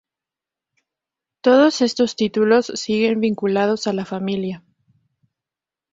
[1.41, 4.63] Todos estos títulos siguen vinculados a la familia.